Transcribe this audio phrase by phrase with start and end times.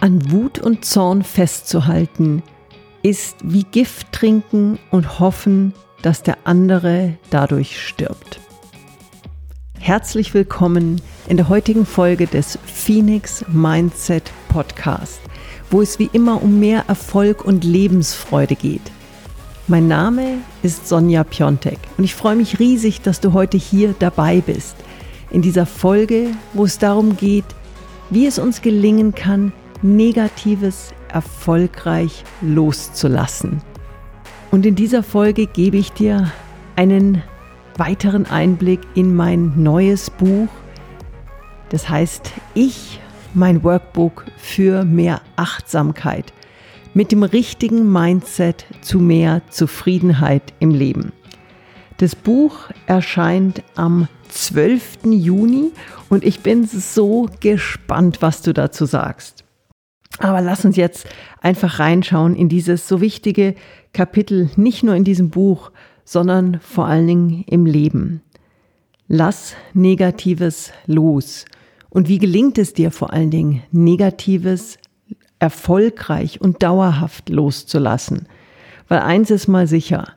[0.00, 2.42] An Wut und Zorn festzuhalten,
[3.02, 5.72] ist wie Gift trinken und hoffen,
[6.02, 8.38] dass der andere dadurch stirbt.
[9.78, 15.20] Herzlich willkommen in der heutigen Folge des Phoenix Mindset Podcast,
[15.70, 18.82] wo es wie immer um mehr Erfolg und Lebensfreude geht.
[19.66, 24.42] Mein Name ist Sonja Piontek und ich freue mich riesig, dass du heute hier dabei
[24.42, 24.76] bist.
[25.30, 27.46] In dieser Folge, wo es darum geht,
[28.10, 29.52] wie es uns gelingen kann,
[29.82, 33.62] Negatives erfolgreich loszulassen.
[34.50, 36.30] Und in dieser Folge gebe ich dir
[36.76, 37.22] einen
[37.76, 40.48] weiteren Einblick in mein neues Buch.
[41.68, 43.00] Das heißt, ich,
[43.34, 46.32] mein Workbook für mehr Achtsamkeit
[46.94, 51.12] mit dem richtigen Mindset zu mehr Zufriedenheit im Leben.
[51.98, 55.04] Das Buch erscheint am 12.
[55.04, 55.72] Juni
[56.08, 59.45] und ich bin so gespannt, was du dazu sagst.
[60.18, 61.06] Aber lass uns jetzt
[61.40, 63.54] einfach reinschauen in dieses so wichtige
[63.92, 65.70] Kapitel, nicht nur in diesem Buch,
[66.04, 68.22] sondern vor allen Dingen im Leben.
[69.08, 71.44] Lass Negatives los.
[71.90, 74.78] Und wie gelingt es dir vor allen Dingen, Negatives
[75.38, 78.26] erfolgreich und dauerhaft loszulassen?
[78.88, 80.08] Weil eins ist mal sicher,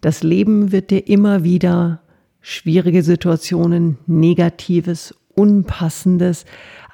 [0.00, 2.00] das Leben wird dir immer wieder
[2.40, 6.44] schwierige Situationen, Negatives, Unpassendes,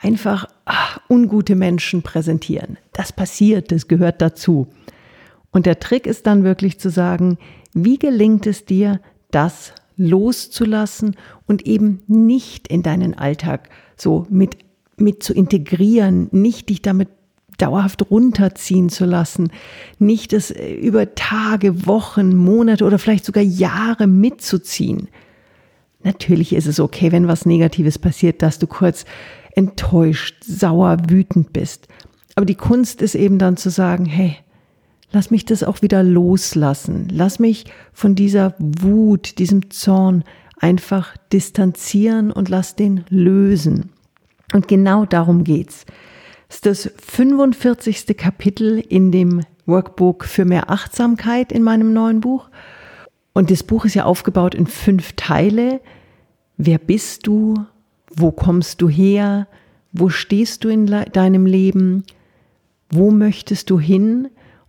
[0.03, 2.79] einfach ach, ungute Menschen präsentieren.
[2.93, 4.67] Das passiert, das gehört dazu.
[5.51, 7.39] Und der Trick ist dann wirklich zu sagen,
[7.73, 14.57] wie gelingt es dir, das loszulassen und eben nicht in deinen Alltag so mit,
[14.97, 17.09] mit zu integrieren, nicht dich damit
[17.59, 19.53] dauerhaft runterziehen zu lassen,
[19.99, 25.09] nicht es äh, über Tage, Wochen, Monate oder vielleicht sogar Jahre mitzuziehen.
[26.03, 29.05] Natürlich ist es okay, wenn was Negatives passiert, dass du kurz
[29.55, 31.89] enttäuscht, sauer, wütend bist.
[32.35, 34.37] Aber die Kunst ist eben dann zu sagen, hey,
[35.13, 37.09] lass mich das auch wieder loslassen.
[37.11, 40.25] Lass mich von dieser Wut, diesem Zorn
[40.59, 43.91] einfach distanzieren und lass den lösen.
[44.53, 45.85] Und genau darum geht's.
[46.49, 48.17] Das ist das 45.
[48.17, 52.49] Kapitel in dem Workbook für mehr Achtsamkeit in meinem neuen Buch.
[53.33, 55.81] Und das Buch ist ja aufgebaut in fünf Teile.
[56.57, 57.55] Wer bist du?
[58.15, 59.47] Wo kommst du her?
[59.93, 62.05] Wo stehst du in deinem Leben?
[62.91, 64.29] Wo möchtest du hin?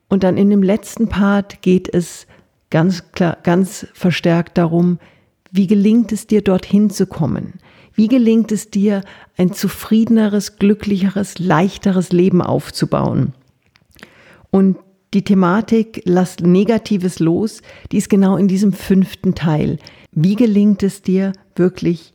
[0.09, 2.28] Und dann in dem letzten Part geht es
[2.70, 5.00] ganz klar, ganz verstärkt darum,
[5.52, 7.54] wie gelingt es dir, dorthin zu kommen?
[7.94, 9.04] Wie gelingt es dir,
[9.38, 13.34] ein zufriedeneres, glücklicheres, leichteres Leben aufzubauen?
[14.50, 14.78] Und
[15.14, 17.62] die Thematik Lass Negatives los,
[17.92, 19.78] die ist genau in diesem fünften Teil.
[20.12, 22.14] Wie gelingt es dir wirklich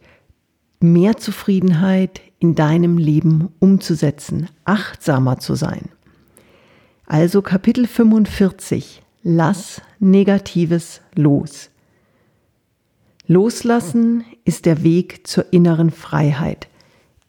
[0.80, 5.88] mehr Zufriedenheit in deinem Leben umzusetzen, achtsamer zu sein.
[7.06, 9.02] Also Kapitel 45.
[9.22, 11.70] Lass Negatives los.
[13.26, 16.68] Loslassen ist der Weg zur inneren Freiheit,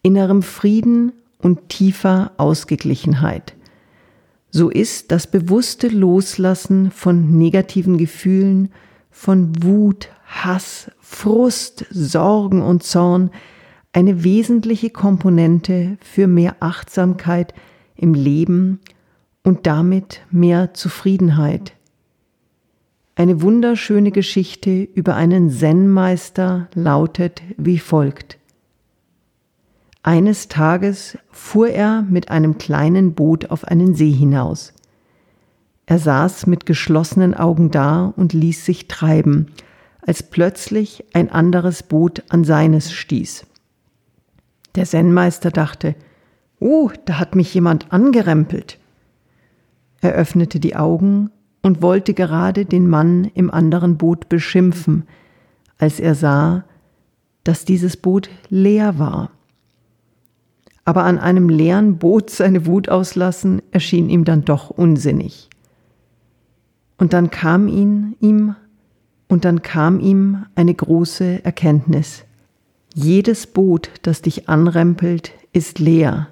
[0.02, 3.56] innerem Frieden und tiefer Ausgeglichenheit.
[4.52, 8.72] So ist das bewusste Loslassen von negativen Gefühlen,
[9.12, 13.32] von Wut, Hass, Frust, Sorgen und Zorn
[13.92, 17.54] eine wesentliche Komponente für mehr Achtsamkeit
[17.96, 18.80] im Leben
[19.44, 21.74] und damit mehr Zufriedenheit.
[23.16, 28.38] Eine wunderschöne Geschichte über einen Zen-Meister lautet wie folgt.
[30.04, 34.74] Eines Tages fuhr er mit einem kleinen Boot auf einen See hinaus.
[35.88, 39.48] Er saß mit geschlossenen Augen da und ließ sich treiben,
[40.02, 43.46] als plötzlich ein anderes Boot an seines stieß.
[44.76, 45.96] Der Zen-Meister dachte,
[46.60, 48.78] oh, da hat mich jemand angerempelt.
[50.02, 55.04] Er öffnete die Augen und wollte gerade den Mann im anderen Boot beschimpfen,
[55.78, 56.64] als er sah,
[57.44, 59.32] dass dieses Boot leer war.
[60.86, 65.50] Aber an einem leeren Boot seine Wut auslassen erschien ihm dann doch unsinnig.
[66.98, 68.56] Und dann kam ihn, ihm
[69.30, 72.26] und dann kam ihm eine große Erkenntnis.
[72.94, 76.28] Jedes Boot, das dich anrempelt, ist leer.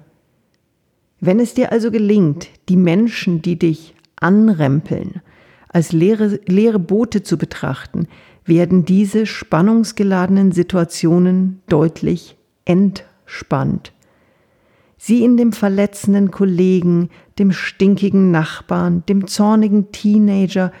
[1.20, 5.22] Wenn es dir also gelingt, die Menschen, die dich anrempeln,
[5.68, 8.08] als leere, leere Boote zu betrachten,
[8.44, 13.92] werden diese spannungsgeladenen Situationen deutlich entspannt.
[14.96, 20.72] Sie in dem verletzenden Kollegen, dem stinkigen Nachbarn, dem zornigen Teenager,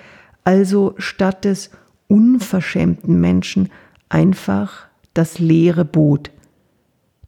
[0.42, 1.70] also statt des
[2.08, 3.70] unverschämten Menschen
[4.08, 6.30] einfach das leere Boot.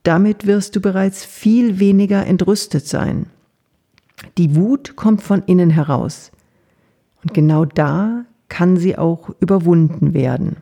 [0.03, 3.27] Damit wirst du bereits viel weniger entrüstet sein.
[4.39, 6.33] Die Wut kommt von innen heraus.
[7.23, 10.57] Und genau da kann sie auch überwunden werden.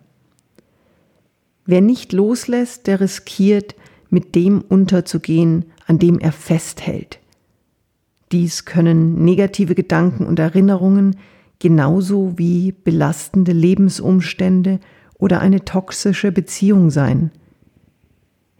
[1.64, 3.74] Wer nicht loslässt, der riskiert,
[4.10, 7.20] mit dem unterzugehen, an dem er festhält.
[8.32, 11.16] Dies können negative Gedanken und Erinnerungen
[11.58, 14.80] genauso wie belastende Lebensumstände
[15.18, 17.30] oder eine toxische Beziehung sein.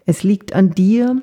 [0.06, 1.22] Es liegt an dir,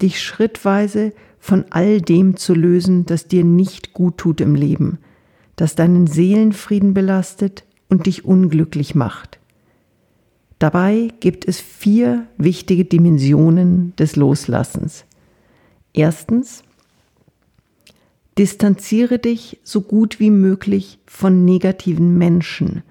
[0.00, 4.98] dich schrittweise von all dem zu lösen, das dir nicht gut tut im Leben,
[5.56, 9.38] das deinen Seelenfrieden belastet und dich unglücklich macht.
[10.58, 15.04] Dabei gibt es vier wichtige Dimensionen des Loslassens.
[15.92, 16.62] Erstens,
[18.38, 22.82] distanziere dich so gut wie möglich von negativen Menschen,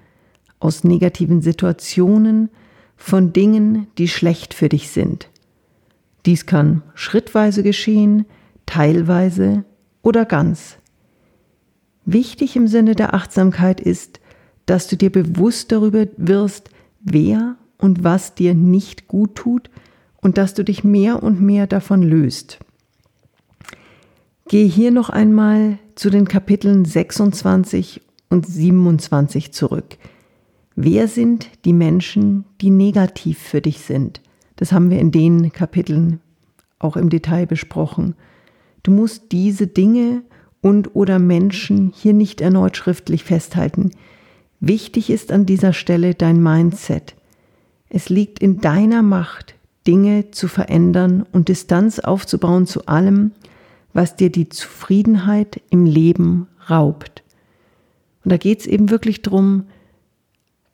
[0.58, 2.50] aus negativen Situationen,
[2.96, 5.28] von Dingen, die schlecht für dich sind.
[6.24, 8.24] Dies kann schrittweise geschehen,
[8.64, 9.64] teilweise
[10.02, 10.78] oder ganz.
[12.04, 14.20] Wichtig im Sinne der Achtsamkeit ist,
[14.64, 16.70] dass du dir bewusst darüber wirst,
[17.00, 19.70] wer und was dir nicht gut tut
[20.20, 22.58] und dass du dich mehr und mehr davon löst.
[24.48, 28.00] Gehe hier noch einmal zu den Kapiteln 26
[28.30, 29.96] und 27 zurück.
[30.76, 34.20] Wer sind die Menschen, die negativ für dich sind?
[34.54, 36.20] Das haben wir in den Kapiteln
[36.78, 38.14] auch im Detail besprochen.
[38.84, 40.22] Du musst diese Dinge
[40.60, 43.90] und oder Menschen hier nicht erneut schriftlich festhalten.
[44.60, 47.16] Wichtig ist an dieser Stelle dein Mindset.
[47.88, 49.56] Es liegt in deiner Macht,
[49.88, 53.32] Dinge zu verändern und Distanz aufzubauen zu allem,
[53.96, 57.22] was dir die Zufriedenheit im Leben raubt.
[58.22, 59.64] Und da geht es eben wirklich darum,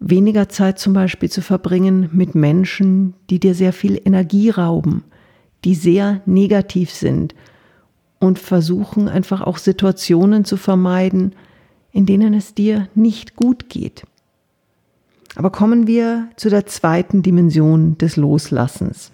[0.00, 5.04] weniger Zeit zum Beispiel zu verbringen mit Menschen, die dir sehr viel Energie rauben,
[5.64, 7.36] die sehr negativ sind
[8.19, 11.36] und versuchen einfach auch Situationen zu vermeiden,
[11.92, 14.02] in denen es dir nicht gut geht.
[15.36, 19.12] Aber kommen wir zu der zweiten Dimension des Loslassens.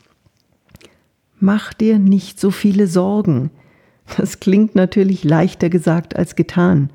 [1.41, 3.51] Mach dir nicht so viele Sorgen.
[4.17, 6.91] Das klingt natürlich leichter gesagt als getan.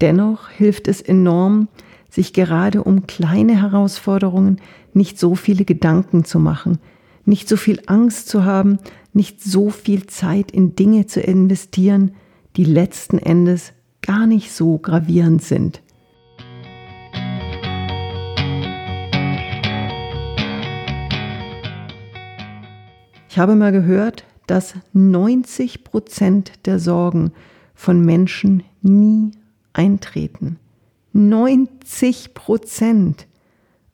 [0.00, 1.68] Dennoch hilft es enorm,
[2.10, 4.60] sich gerade um kleine Herausforderungen
[4.92, 6.78] nicht so viele Gedanken zu machen,
[7.24, 8.78] nicht so viel Angst zu haben,
[9.12, 12.12] nicht so viel Zeit in Dinge zu investieren,
[12.56, 13.72] die letzten Endes
[14.02, 15.82] gar nicht so gravierend sind.
[23.28, 27.32] Ich habe mal gehört, dass 90 Prozent der Sorgen
[27.74, 29.32] von Menschen nie
[29.72, 30.58] eintreten.
[31.12, 33.26] 90 Prozent.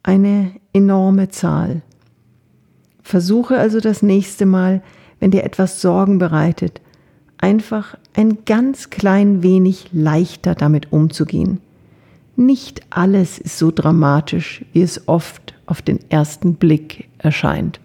[0.03, 1.83] Eine enorme Zahl.
[3.03, 4.83] Versuche also das nächste Mal,
[5.21, 6.81] wenn dir etwas Sorgen bereitet,
[7.39, 11.61] einfach ein ganz klein wenig leichter damit umzugehen.
[12.37, 17.81] Nicht alles ist so dramatisch, wie es oft auf den ersten Blick erscheint.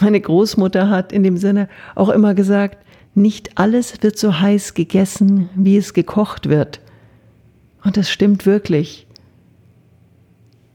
[0.00, 2.78] Meine Großmutter hat in dem Sinne auch immer gesagt,
[3.14, 6.80] nicht alles wird so heiß gegessen, wie es gekocht wird.
[7.84, 9.06] Und das stimmt wirklich.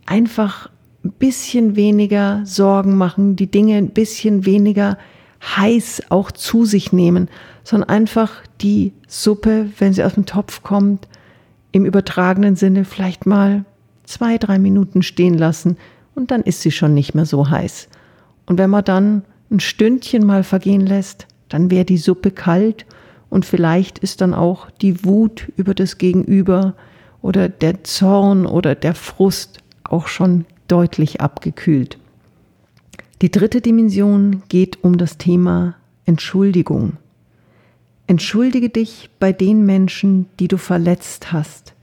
[0.05, 0.69] Einfach
[1.03, 4.97] ein bisschen weniger Sorgen machen, die Dinge ein bisschen weniger
[5.41, 7.29] heiß auch zu sich nehmen,
[7.63, 11.07] sondern einfach die Suppe, wenn sie aus dem Topf kommt,
[11.71, 13.65] im übertragenen Sinne vielleicht mal
[14.03, 15.77] zwei, drei Minuten stehen lassen
[16.15, 17.89] und dann ist sie schon nicht mehr so heiß.
[18.45, 22.85] Und wenn man dann ein Stündchen mal vergehen lässt, dann wäre die Suppe kalt
[23.29, 26.75] und vielleicht ist dann auch die Wut über das Gegenüber
[27.21, 31.97] oder der Zorn oder der Frust auch schon deutlich abgekühlt.
[33.21, 35.75] Die dritte Dimension geht um das Thema
[36.05, 36.93] Entschuldigung.
[38.07, 41.73] Entschuldige dich bei den Menschen, die du verletzt hast.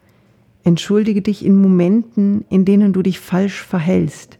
[0.63, 4.39] Entschuldige dich in Momenten, in denen du dich falsch verhältst.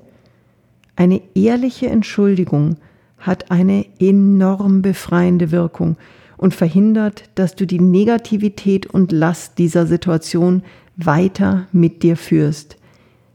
[0.97, 2.77] Eine ehrliche Entschuldigung
[3.19, 5.97] hat eine enorm befreiende Wirkung
[6.37, 10.63] und verhindert, dass du die Negativität und Last dieser Situation
[10.97, 12.77] weiter mit dir führst.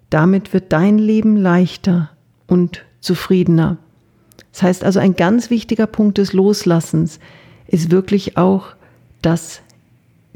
[0.10, 2.12] Damit wird dein Leben leichter
[2.48, 3.78] und zufriedener.
[4.52, 7.20] Das heißt also, ein ganz wichtiger Punkt des Loslassens
[7.68, 8.76] ist wirklich auch,
[9.22, 9.62] dass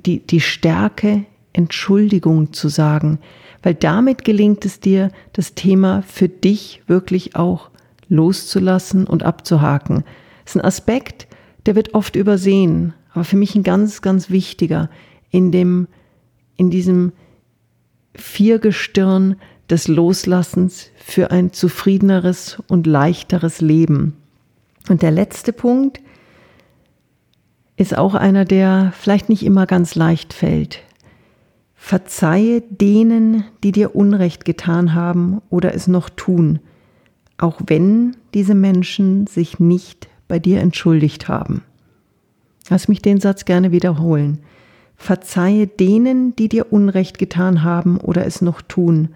[0.06, 3.20] die, die Stärke, Entschuldigung zu sagen,
[3.63, 7.70] weil damit gelingt es dir, das Thema für dich wirklich auch
[8.10, 10.03] loszulassen und abzuhaken.
[10.43, 11.27] Das ist ein Aspekt,
[11.65, 14.89] der wird oft übersehen, aber für mich ein ganz, ganz wichtiger
[15.29, 15.88] in dem,
[16.58, 17.12] in diesem
[18.15, 19.36] Viergestirn
[19.70, 24.17] des Loslassens für ein zufriedeneres und leichteres Leben.
[24.89, 26.01] Und der letzte Punkt,
[27.81, 30.84] ist auch einer, der vielleicht nicht immer ganz leicht fällt.
[31.83, 36.59] Verzeihe denen, die dir Unrecht getan haben oder es noch tun,
[37.38, 41.63] auch wenn diese Menschen sich nicht bei dir entschuldigt haben.
[42.69, 44.38] Lass mich den Satz gerne wiederholen.
[44.95, 49.09] Verzeihe denen, die dir Unrecht getan haben oder es noch tun,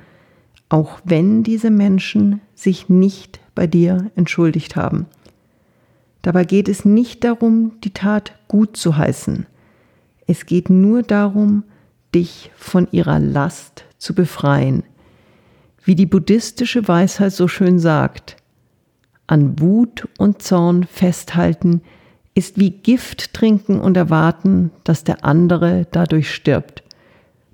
[0.68, 5.06] auch wenn diese Menschen sich nicht bei dir entschuldigt haben.
[6.24, 9.46] Dabei geht es nicht darum, die Tat gut zu heißen.
[10.26, 11.64] Es geht nur darum,
[12.16, 14.84] dich von ihrer Last zu befreien.
[15.84, 18.38] Wie die buddhistische Weisheit so schön sagt,
[19.28, 21.82] an Wut und Zorn festhalten
[22.34, 26.84] ist wie Gift trinken und erwarten, dass der andere dadurch stirbt.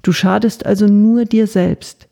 [0.01, 2.07] Du schadest also nur dir selbst.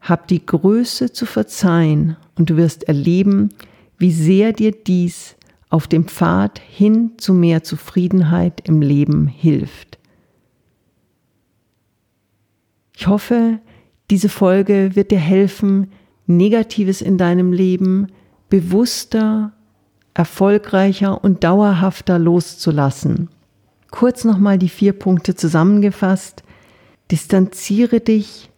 [0.00, 3.50] Hab die Größe zu verzeihen und du wirst erleben,
[3.98, 5.36] wie sehr dir dies
[5.70, 9.98] auf dem Pfad hin zu mehr Zufriedenheit im Leben hilft.
[12.96, 13.58] Ich hoffe,
[14.10, 15.90] diese Folge wird dir helfen,
[16.26, 18.08] Negatives in deinem Leben
[18.48, 19.52] bewusster,
[20.14, 23.28] erfolgreicher und dauerhafter loszulassen.
[23.90, 26.42] Kurz nochmal die vier Punkte zusammengefasst.
[27.10, 28.50] Distanziere dich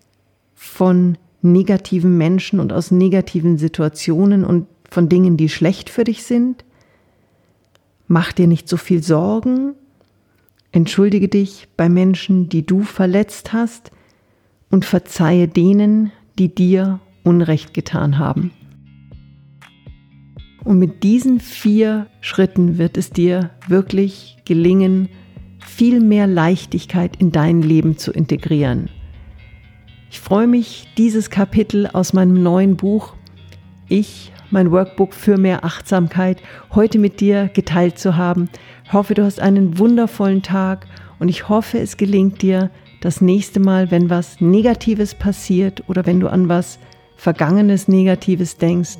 [0.54, 6.64] von negativen Menschen und aus negativen Situationen und von Dingen, die schlecht für dich sind.
[8.06, 9.74] Mach dir nicht so viel Sorgen.
[10.72, 13.90] Entschuldige dich bei Menschen, die du verletzt hast
[14.70, 18.52] und verzeihe denen, die dir Unrecht getan haben.
[20.64, 25.08] Und mit diesen vier Schritten wird es dir wirklich gelingen,
[25.60, 28.90] viel mehr Leichtigkeit in dein Leben zu integrieren.
[30.10, 33.14] Ich freue mich, dieses Kapitel aus meinem neuen Buch
[33.88, 36.42] Ich, mein Workbook für mehr Achtsamkeit,
[36.74, 38.48] heute mit dir geteilt zu haben.
[38.84, 40.86] Ich hoffe, du hast einen wundervollen Tag
[41.18, 42.70] und ich hoffe, es gelingt dir,
[43.06, 46.80] das nächste Mal, wenn was Negatives passiert oder wenn du an was
[47.14, 48.98] Vergangenes Negatives denkst,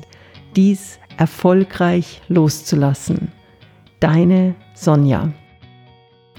[0.55, 3.33] dies erfolgreich loszulassen.
[3.99, 5.33] Deine Sonja.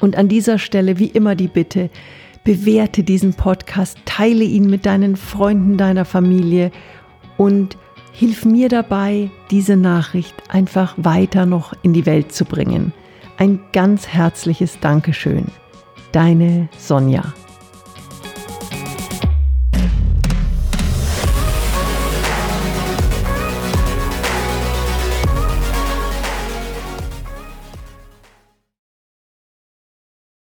[0.00, 1.90] Und an dieser Stelle wie immer die Bitte,
[2.42, 6.70] bewerte diesen Podcast, teile ihn mit deinen Freunden, deiner Familie
[7.36, 7.76] und
[8.12, 12.94] hilf mir dabei, diese Nachricht einfach weiter noch in die Welt zu bringen.
[13.36, 15.44] Ein ganz herzliches Dankeschön.
[16.12, 17.34] Deine Sonja.